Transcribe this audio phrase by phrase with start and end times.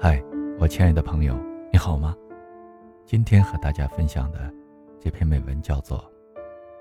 [0.00, 0.22] 嗨，
[0.60, 1.36] 我亲爱的朋友，
[1.72, 2.14] 你好吗？
[3.04, 4.48] 今天和大家分享的
[5.00, 5.98] 这篇美文叫做《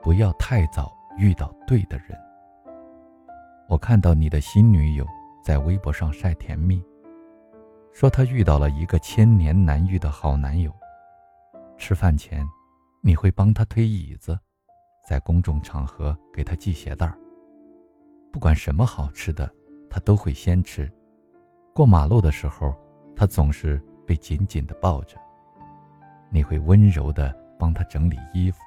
[0.00, 2.10] 不要太早遇到对的人》。
[3.68, 5.04] 我看到你的新女友
[5.42, 6.80] 在微博上晒甜蜜，
[7.92, 10.72] 说她遇到了一个千年难遇的好男友。
[11.76, 12.48] 吃饭前，
[13.00, 14.38] 你会帮他推椅子，
[15.04, 17.18] 在公众场合给他系鞋带儿。
[18.30, 19.52] 不管什么好吃的，
[19.90, 20.88] 他都会先吃。
[21.74, 22.72] 过马路的时候，
[23.20, 25.18] 他总是被紧紧的抱着。
[26.30, 28.58] 你会温柔的帮他整理衣服。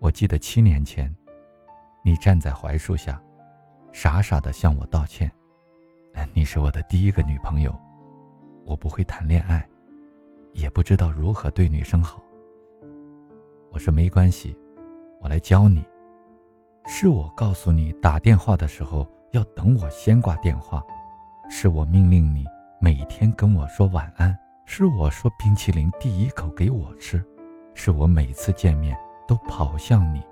[0.00, 1.10] 我记得七年前，
[2.04, 3.18] 你站在槐树下，
[3.90, 5.32] 傻傻的向我道歉。
[6.34, 7.74] 你是我的第一个女朋友，
[8.66, 9.66] 我不会谈恋爱，
[10.52, 12.22] 也不知道如何对女生好。
[13.70, 14.54] 我说没关系，
[15.22, 15.82] 我来教你。
[16.84, 20.84] 是我告诉你打电话的时候要等我先挂电话。
[21.48, 22.44] 是我命令你
[22.82, 27.22] 每天跟我说晚安，是我说冰淇淋第一口给我吃，
[27.74, 28.96] 是我每次见面
[29.28, 30.22] 都跑向你，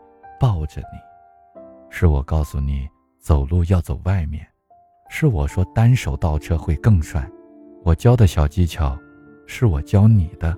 [0.40, 4.46] 抱着你，是我告诉你走路要走外面，
[5.10, 7.30] 是我说单手倒车会更帅，
[7.84, 8.98] 我教的小技巧，
[9.46, 10.56] 是我教你的，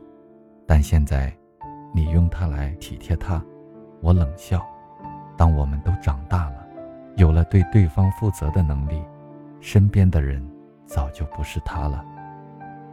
[0.68, 1.36] 但现在，
[1.92, 3.44] 你用它来体贴他，
[4.00, 4.64] 我冷笑。
[5.36, 6.64] 当我们都长大了，
[7.16, 9.02] 有了对对方负责的能力。
[9.60, 10.40] 身边的人
[10.92, 12.04] 早就不是他了，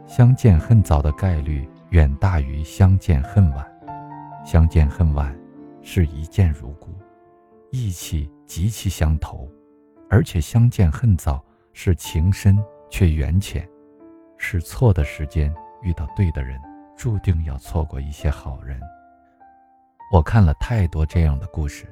[0.06, 3.66] 相见恨早的概率远大于相见恨晚，
[4.44, 5.36] 相见恨晚
[5.82, 6.94] 是一见如故，
[7.72, 9.50] 意气极其相投，
[10.08, 12.56] 而且相见恨早是情深
[12.88, 13.68] 却缘浅，
[14.36, 15.52] 是错的时间
[15.82, 16.56] 遇到对的人，
[16.96, 18.80] 注定要错过一些好人。
[20.12, 21.84] 我看了太多这样的故事，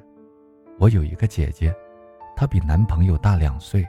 [0.79, 1.75] 我有一个姐姐，
[2.33, 3.85] 她比男朋友大两岁。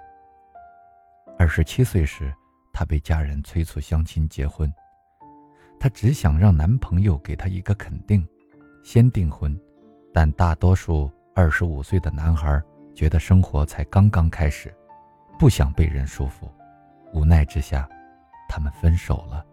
[1.38, 2.34] 二十七岁时，
[2.72, 4.70] 她被家人催促相亲结婚。
[5.78, 8.26] 她只想让男朋友给她一个肯定，
[8.82, 9.56] 先订婚。
[10.12, 12.60] 但大多数二十五岁的男孩
[12.92, 14.74] 觉得生活才刚刚开始，
[15.38, 16.50] 不想被人束缚。
[17.12, 17.88] 无奈之下，
[18.48, 19.46] 他们分手了，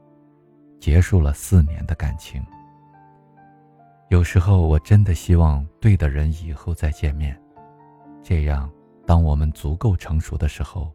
[0.79, 2.43] 结束了四年的感情。
[4.09, 7.39] 有时候，我真的希望对的人以后再见面，
[8.23, 8.67] 这样，
[9.05, 10.91] 当我们足够成熟的时候。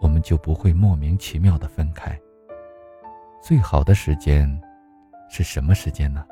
[0.00, 2.18] 我们就不会莫名其妙的分开。
[3.42, 4.48] 最好的时间
[5.28, 6.24] 是什么时间呢？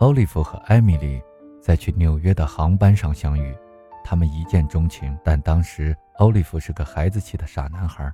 [0.00, 1.20] 奥利弗和艾米丽
[1.60, 3.56] 在去纽约的航班上相遇，
[4.04, 5.16] 他们一见钟情。
[5.24, 8.12] 但当时奥利弗是个孩子气的傻男孩，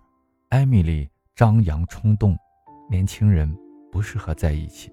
[0.48, 2.36] 艾米丽张扬冲动，
[2.88, 3.54] 年轻人
[3.92, 4.92] 不适合在一起，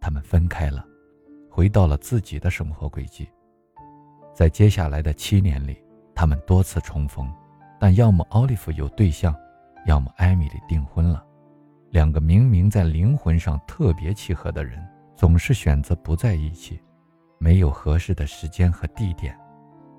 [0.00, 0.84] 他们分开了，
[1.50, 3.28] 回到了自己的生活轨迹。
[4.34, 5.76] 在接下来的七年里，
[6.14, 7.32] 他们多次重逢。
[7.84, 9.36] 但要么奥利弗有对象，
[9.84, 11.22] 要么艾米丽订婚了。
[11.90, 14.82] 两个明明在灵魂上特别契合的人，
[15.14, 16.82] 总是选择不在一起。
[17.36, 19.38] 没有合适的时间和地点，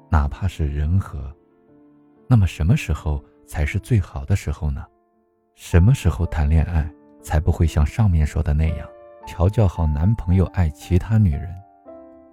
[0.09, 1.31] 哪怕是人和。
[2.27, 4.83] 那么什么时候才是最好的时候呢？
[5.53, 6.91] 什么时候谈恋爱
[7.21, 8.89] 才不会像上面说的那样，
[9.27, 11.53] 调教好男朋友爱其他女人，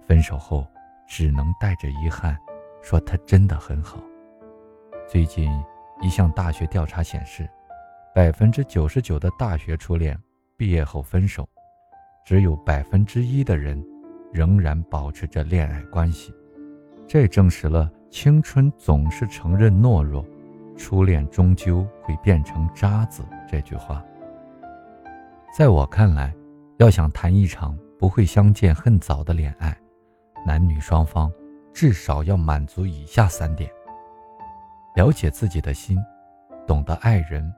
[0.07, 0.65] 分手后
[1.07, 2.35] 只能带着遗憾，
[2.81, 3.99] 说他真的很好。
[5.13, 5.47] 最近，
[6.01, 7.47] 一项大学调查显示，
[8.15, 10.19] 百分之九十九的大学初恋
[10.57, 11.47] 毕业后分手，
[12.25, 13.79] 只有百分之一的人
[14.31, 16.33] 仍然保持着恋爱关系。
[17.07, 20.25] 这证实了“青春总是承认懦弱，
[20.75, 24.03] 初恋终究会变成渣子”这句话。
[25.55, 26.33] 在我看来，
[26.77, 29.77] 要想谈一场不会相见恨早的恋爱，
[30.43, 31.31] 男女双方
[31.71, 33.71] 至少要满足以下三点。
[34.95, 35.97] 了解自己的心，
[36.67, 37.51] 懂得爱人，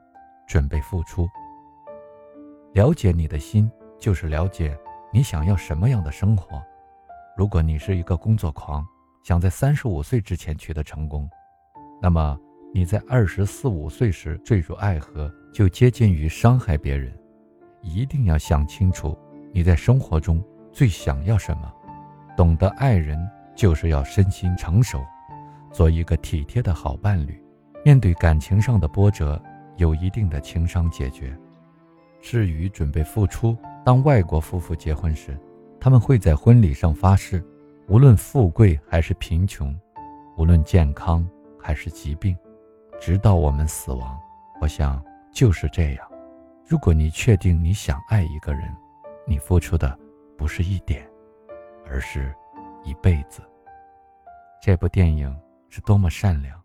[0.46, 1.28] 准备付出。
[2.72, 4.76] 了解你的心，就是了解
[5.12, 6.62] 你想要什么样的生活。
[7.36, 8.82] 如果你是一个工作狂，
[9.22, 11.28] 想在三十五岁之前取得成功，
[12.00, 12.38] 那么
[12.72, 17.14] 你在二十四五岁时坠入爱河，就接近于伤害别人。
[17.82, 19.16] 一定要想清楚
[19.52, 21.70] 你在生活中最想要什么。
[22.34, 23.18] 懂得爱人，
[23.54, 25.04] 就是要身心成熟。
[25.76, 27.38] 做一个体贴的好伴侣，
[27.84, 29.38] 面对感情上的波折，
[29.76, 31.38] 有一定的情商解决。
[32.22, 35.38] 至于准备付出，当外国夫妇结婚时，
[35.78, 37.44] 他们会在婚礼上发誓，
[37.88, 39.78] 无论富贵还是贫穷，
[40.38, 41.28] 无论健康
[41.60, 42.34] 还是疾病，
[42.98, 44.18] 直到我们死亡。
[44.62, 46.08] 我想就是这样。
[46.66, 48.62] 如果你确定你想爱一个人，
[49.26, 49.94] 你付出的
[50.38, 51.06] 不是一点，
[51.86, 52.34] 而是
[52.82, 53.42] 一辈子。
[54.58, 55.38] 这部电影。
[55.68, 56.60] 是多么善良，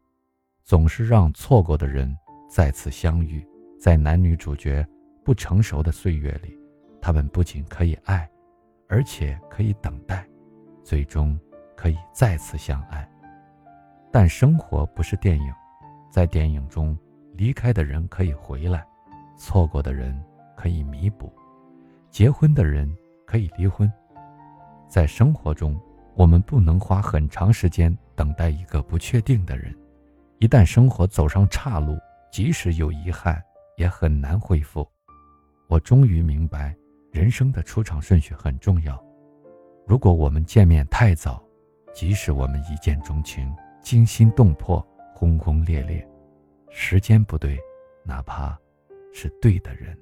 [0.63, 2.15] 总是让错过的人
[2.49, 3.45] 再次相遇，
[3.79, 4.85] 在男女主角
[5.23, 6.57] 不成熟的岁月里，
[7.01, 8.29] 他们不仅可以爱，
[8.87, 10.25] 而且可以等待，
[10.83, 11.39] 最终
[11.75, 13.07] 可以再次相爱。
[14.11, 15.53] 但生活不是电影，
[16.09, 16.97] 在电影中，
[17.33, 18.85] 离开的人可以回来，
[19.37, 20.21] 错过的人
[20.55, 21.31] 可以弥补，
[22.09, 22.93] 结婚的人
[23.25, 23.91] 可以离婚。
[24.87, 25.79] 在生活中，
[26.13, 29.75] 我们不能花很长时间等待一个不确定的人。
[30.37, 31.97] 一旦生活走上岔路，
[32.31, 33.43] 即使有遗憾，
[33.77, 34.87] 也很难恢复。
[35.67, 36.75] 我终于明白，
[37.11, 39.03] 人生的出场顺序很重要。
[39.87, 41.43] 如果我们见面太早，
[41.95, 43.51] 即使我们一见钟情、
[43.81, 46.07] 惊心动魄、轰轰烈烈，
[46.69, 47.57] 时间不对，
[48.05, 48.55] 哪怕
[49.11, 49.97] 是对的人。